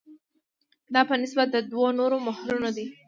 [0.93, 2.85] دا په نسبت د دوو نورو محورونو ده.